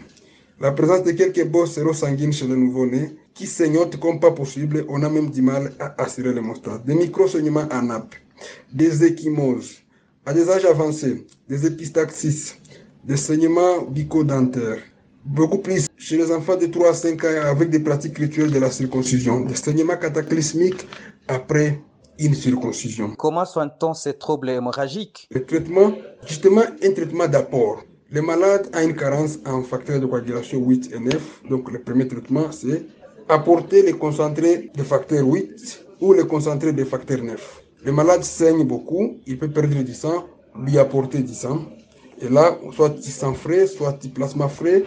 La 0.60 0.74
présence 0.74 1.04
de 1.04 1.12
quelques 1.12 1.46
bosses 1.46 1.76
sérosanguines 1.76 2.34
chez 2.34 2.46
le 2.46 2.56
nouveau-né 2.56 3.16
qui 3.34 3.48
saignotent 3.48 3.98
comme 3.98 4.20
pas 4.20 4.32
possible, 4.32 4.86
on 4.90 5.02
a 5.04 5.10
même 5.10 5.30
du 5.30 5.42
mal 5.42 5.72
à 5.80 6.04
assurer 6.04 6.34
l'hémostase. 6.34 6.82
Des 6.86 6.96
micro-saignements 6.96 7.68
en 7.72 7.84
nappe, 7.84 8.16
des 8.74 9.06
échymoses, 9.06 9.78
à 10.26 10.34
des 10.34 10.50
âges 10.50 10.66
avancés, 10.66 11.26
des 11.48 11.66
épistaxis, 11.66 12.56
des 13.06 13.16
saignements 13.16 13.84
bicodentaires, 13.84 14.82
beaucoup 15.24 15.60
plus 15.60 15.88
chez 15.98 16.18
les 16.18 16.30
enfants 16.30 16.58
de 16.58 16.66
3 16.66 16.90
à 16.90 16.94
5 16.94 17.24
ans 17.24 17.28
avec 17.46 17.70
des 17.70 17.80
pratiques 17.80 18.18
rituelles 18.18 18.52
de 18.52 18.60
la 18.60 18.70
circoncision, 18.70 19.42
des 19.42 19.56
saignements 19.56 19.98
cataclysmiques 19.98 20.86
après 21.30 21.80
une 22.20 22.36
circoncision. 22.36 23.16
Comment 23.18 23.46
soigne-t-on 23.46 23.94
ces 23.94 24.14
troubles 24.14 24.50
hémorragiques? 24.50 25.28
Le 25.32 25.46
traitement, 25.46 25.94
justement, 26.28 26.64
un 26.84 26.92
traitement 26.92 27.28
d'apport. 27.28 27.84
Les 28.12 28.22
malades 28.22 28.70
ont 28.76 28.82
une 28.82 28.96
carence 28.96 29.38
en 29.46 29.64
facteurs 29.64 30.00
de 30.00 30.06
coagulation 30.06 30.60
8 30.60 30.92
et 30.94 31.00
9. 31.00 31.44
Donc, 31.50 31.72
le 31.72 31.80
premier 31.80 32.08
traitement, 32.08 32.52
c'est 32.52 32.86
apporter 33.30 33.84
les 33.84 33.94
concentrés 33.94 34.72
de 34.76 34.84
facteur 34.84 35.26
8 35.26 35.86
ou 36.02 36.14
les 36.14 36.26
concentrés 36.26 36.74
de 36.74 36.84
facteur 36.84 37.22
9. 37.22 37.64
Le 37.86 37.92
malade 37.92 38.24
saigne 38.24 38.64
beaucoup, 38.64 39.18
il 39.26 39.38
peut 39.38 39.50
perdre 39.50 39.82
du 39.84 39.94
sang, 39.94 40.26
lui 40.60 40.78
apporter 40.78 41.20
du 41.20 41.34
sang. 41.34 41.62
Et 42.22 42.28
là, 42.28 42.58
soit 42.76 42.90
du 42.90 43.12
sang 43.12 43.34
frais, 43.34 43.68
soit 43.68 43.94
du 44.02 44.10
plasma 44.10 44.50
frais, 44.50 44.84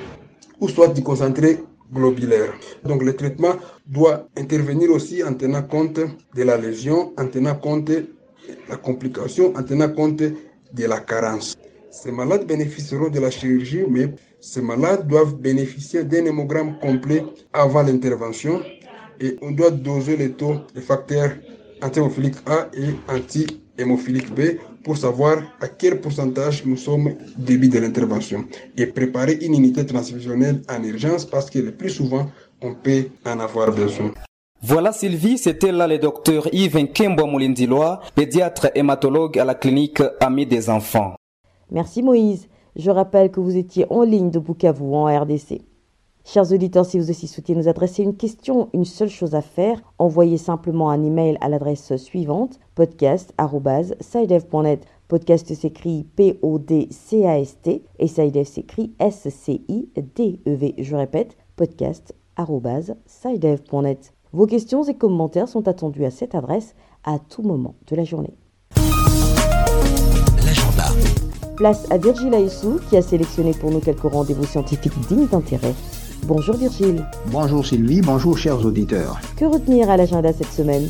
ou 0.60 0.68
soit 0.68 0.88
du 0.88 1.02
concentré 1.02 1.58
globulaire. 1.92 2.54
Donc 2.84 3.02
le 3.02 3.14
traitement 3.14 3.54
doit 3.86 4.28
intervenir 4.36 4.90
aussi 4.90 5.22
en 5.22 5.34
tenant 5.34 5.62
compte 5.62 6.00
de 6.34 6.42
la 6.42 6.56
lésion, 6.56 7.12
en 7.18 7.26
tenant 7.26 7.54
compte 7.54 7.84
de 7.86 8.06
la 8.68 8.76
complication, 8.76 9.54
en 9.56 9.62
tenant 9.62 9.90
compte 9.90 10.16
de 10.18 10.84
la 10.86 11.00
carence. 11.00 11.56
Ces 11.90 12.10
malades 12.10 12.46
bénéficieront 12.46 13.10
de 13.10 13.20
la 13.20 13.30
chirurgie, 13.30 13.84
mais 13.88 14.14
ces 14.40 14.62
malades 14.62 15.06
doivent 15.06 15.36
bénéficier 15.36 16.04
d'un 16.04 16.24
hémogramme 16.24 16.78
complet 16.80 17.22
avant 17.52 17.82
l'intervention 17.82 18.62
et 19.20 19.36
on 19.42 19.50
doit 19.50 19.70
doser 19.70 20.16
les 20.16 20.32
taux 20.32 20.56
de 20.74 20.80
facteurs 20.80 21.32
anti-hémophilique 21.82 22.36
A 22.46 22.68
et 22.72 22.94
anti-hémophilique 23.12 24.34
B 24.34 24.40
pour 24.84 24.96
savoir 24.96 25.42
à 25.60 25.68
quel 25.68 26.00
pourcentage 26.00 26.64
nous 26.64 26.76
sommes 26.76 27.08
au 27.08 27.14
début 27.36 27.68
de 27.68 27.78
l'intervention 27.78 28.44
et 28.76 28.86
préparer 28.86 29.38
une 29.42 29.54
unité 29.54 29.86
transfusionnelle 29.86 30.62
en 30.68 30.82
urgence 30.82 31.24
parce 31.24 31.50
que 31.50 31.58
le 31.58 31.72
plus 31.72 31.90
souvent, 31.90 32.26
on 32.60 32.74
peut 32.74 33.06
en 33.24 33.40
avoir 33.40 33.72
besoin. 33.72 34.12
Voilà 34.64 34.92
Sylvie, 34.92 35.38
c'était 35.38 35.72
là 35.72 35.88
le 35.88 35.98
docteur 35.98 36.48
Yves 36.52 36.76
Nkembo 36.76 37.26
Moulindilois, 37.26 38.00
pédiatre 38.14 38.70
hématologue 38.74 39.38
à 39.38 39.44
la 39.44 39.56
clinique 39.56 40.00
Ami 40.20 40.46
des 40.46 40.70
enfants. 40.70 41.14
Merci 41.70 42.02
Moïse. 42.02 42.48
Je 42.76 42.90
rappelle 42.90 43.30
que 43.30 43.40
vous 43.40 43.56
étiez 43.56 43.86
en 43.90 44.02
ligne 44.02 44.30
de 44.30 44.38
Bukavu 44.38 44.84
en 44.94 45.06
RDC. 45.06 45.71
Chers 46.24 46.52
auditeurs, 46.52 46.86
si 46.86 47.00
vous 47.00 47.10
aussi 47.10 47.26
souhaitez 47.26 47.52
nous 47.54 47.68
adresser 47.68 48.04
une 48.04 48.16
question, 48.16 48.68
une 48.72 48.84
seule 48.84 49.10
chose 49.10 49.34
à 49.34 49.42
faire, 49.42 49.82
envoyez 49.98 50.38
simplement 50.38 50.88
un 50.90 51.02
email 51.02 51.36
à 51.40 51.48
l'adresse 51.48 51.96
suivante 51.96 52.60
podcast@sidev.net. 52.76 54.86
Podcast 55.08 55.52
s'écrit 55.52 56.06
P-O-D-C-A-S-T 56.16 57.82
et 57.98 58.06
Sidev 58.06 58.46
s'écrit 58.46 58.94
S-C-I-D-E-V. 59.00 60.74
Je 60.78 60.96
répète, 60.96 61.36
podcast@sidev.net. 61.56 64.14
Vos 64.32 64.46
questions 64.46 64.84
et 64.84 64.94
commentaires 64.94 65.48
sont 65.48 65.66
attendus 65.68 66.04
à 66.04 66.10
cette 66.10 66.36
adresse 66.36 66.76
à 67.04 67.18
tout 67.18 67.42
moment 67.42 67.74
de 67.88 67.96
la 67.96 68.04
journée. 68.04 68.32
L'agenda. 70.36 70.84
Place 71.56 71.90
à 71.90 71.98
Virgile 71.98 72.34
Aissou 72.34 72.78
qui 72.88 72.96
a 72.96 73.02
sélectionné 73.02 73.52
pour 73.52 73.72
nous 73.72 73.80
quelques 73.80 74.00
rendez-vous 74.00 74.44
scientifiques 74.44 74.98
dignes 75.08 75.26
d'intérêt. 75.26 75.74
Bonjour 76.24 76.56
Virgile. 76.56 77.04
Bonjour 77.32 77.66
Sylvie, 77.66 78.00
bonjour 78.00 78.38
chers 78.38 78.64
auditeurs. 78.64 79.18
Que 79.36 79.44
retenir 79.44 79.90
à 79.90 79.96
l'agenda 79.96 80.32
cette 80.32 80.52
semaine? 80.52 80.88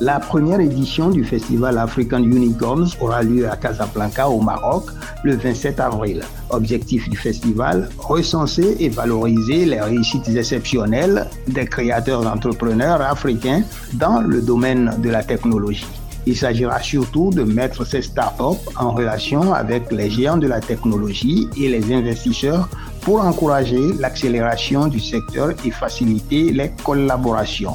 La 0.00 0.20
première 0.20 0.60
édition 0.60 1.10
du 1.10 1.24
festival 1.24 1.78
African 1.78 2.22
Unicorns 2.22 2.86
aura 3.00 3.24
lieu 3.24 3.50
à 3.50 3.56
Casablanca 3.56 4.28
au 4.28 4.40
Maroc 4.40 4.84
le 5.24 5.34
27 5.34 5.80
avril. 5.80 6.22
Objectif 6.50 7.08
du 7.08 7.16
festival, 7.16 7.88
recenser 7.98 8.76
et 8.78 8.88
valoriser 8.88 9.64
les 9.64 9.80
réussites 9.80 10.28
exceptionnelles 10.28 11.26
des 11.48 11.66
créateurs 11.66 12.24
entrepreneurs 12.24 13.02
africains 13.02 13.62
dans 13.94 14.20
le 14.20 14.40
domaine 14.40 14.94
de 15.02 15.10
la 15.10 15.24
technologie. 15.24 15.86
Il 16.28 16.36
s'agira 16.36 16.78
surtout 16.80 17.30
de 17.30 17.42
mettre 17.42 17.84
ces 17.84 18.02
startups 18.02 18.62
en 18.76 18.90
relation 18.92 19.54
avec 19.54 19.90
les 19.90 20.10
géants 20.10 20.36
de 20.36 20.46
la 20.46 20.60
technologie 20.60 21.48
et 21.56 21.68
les 21.68 21.92
investisseurs 21.92 22.68
pour 23.08 23.24
encourager 23.24 23.94
l'accélération 23.98 24.86
du 24.86 25.00
secteur 25.00 25.52
et 25.64 25.70
faciliter 25.70 26.52
les 26.52 26.72
collaborations. 26.84 27.74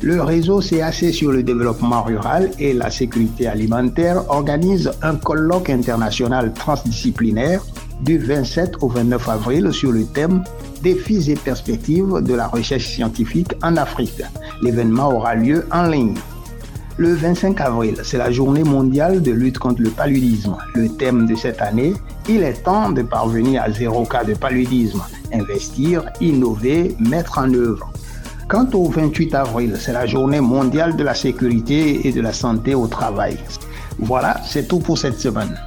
Le 0.00 0.22
réseau 0.22 0.60
CAC 0.60 1.12
sur 1.12 1.32
le 1.32 1.42
développement 1.42 2.04
rural 2.04 2.48
et 2.60 2.72
la 2.72 2.88
sécurité 2.88 3.48
alimentaire 3.48 4.22
organise 4.30 4.92
un 5.02 5.16
colloque 5.16 5.68
international 5.68 6.52
transdisciplinaire 6.52 7.60
du 8.02 8.18
27 8.18 8.76
au 8.82 8.88
29 8.88 9.28
avril 9.28 9.72
sur 9.72 9.90
le 9.90 10.04
thème 10.04 10.44
Défis 10.80 11.32
et 11.32 11.34
perspectives 11.34 12.20
de 12.22 12.34
la 12.34 12.46
recherche 12.46 12.86
scientifique 12.86 13.54
en 13.64 13.76
Afrique. 13.76 14.22
L'événement 14.62 15.08
aura 15.12 15.34
lieu 15.34 15.66
en 15.72 15.88
ligne. 15.88 16.14
Le 16.98 17.14
25 17.14 17.58
avril, 17.62 17.96
c'est 18.04 18.18
la 18.18 18.30
journée 18.30 18.64
mondiale 18.64 19.22
de 19.22 19.32
lutte 19.32 19.58
contre 19.58 19.80
le 19.80 19.88
paludisme. 19.88 20.58
Le 20.74 20.90
thème 20.90 21.26
de 21.26 21.34
cette 21.34 21.62
année, 21.62 21.94
il 22.28 22.42
est 22.42 22.62
temps 22.64 22.90
de 22.90 23.00
parvenir 23.00 23.62
à 23.62 23.70
zéro 23.70 24.04
cas 24.04 24.24
de 24.24 24.34
paludisme. 24.34 25.02
Investir, 25.32 26.04
innover, 26.20 26.94
mettre 27.00 27.38
en 27.38 27.52
œuvre. 27.54 27.90
Quant 28.46 28.68
au 28.74 28.90
28 28.90 29.34
avril, 29.34 29.76
c'est 29.78 29.94
la 29.94 30.06
journée 30.06 30.40
mondiale 30.40 30.94
de 30.94 31.02
la 31.02 31.14
sécurité 31.14 32.06
et 32.06 32.12
de 32.12 32.20
la 32.20 32.34
santé 32.34 32.74
au 32.74 32.86
travail. 32.86 33.38
Voilà, 33.98 34.36
c'est 34.44 34.68
tout 34.68 34.80
pour 34.80 34.98
cette 34.98 35.18
semaine. 35.18 35.58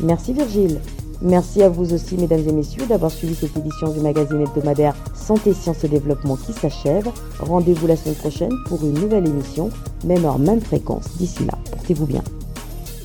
Merci 0.00 0.32
Virgile. 0.32 0.78
Merci 1.22 1.62
à 1.62 1.68
vous 1.68 1.92
aussi, 1.92 2.16
mesdames 2.16 2.48
et 2.48 2.52
messieurs, 2.52 2.86
d'avoir 2.86 3.10
suivi 3.10 3.34
cette 3.34 3.54
édition 3.56 3.90
du 3.90 4.00
magazine 4.00 4.40
hebdomadaire 4.40 4.94
Santé, 5.14 5.52
Sciences 5.52 5.84
et 5.84 5.88
Développement 5.88 6.36
qui 6.36 6.54
s'achève. 6.54 7.08
Rendez-vous 7.40 7.86
la 7.86 7.96
semaine 7.96 8.14
prochaine 8.16 8.52
pour 8.66 8.82
une 8.84 8.94
nouvelle 8.94 9.28
émission, 9.28 9.68
même 10.04 10.24
heure, 10.24 10.38
même 10.38 10.62
fréquence. 10.62 11.04
D'ici 11.18 11.44
là, 11.44 11.58
portez-vous 11.70 12.06
bien. 12.06 12.22